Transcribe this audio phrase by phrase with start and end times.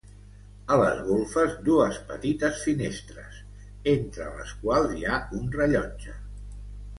[0.75, 3.37] A les golfes dues petites finestres
[3.93, 6.17] entre les quals hi ha un rellotge.